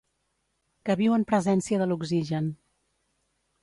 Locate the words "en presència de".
1.19-1.91